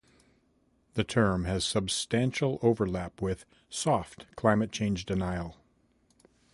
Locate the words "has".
1.45-1.63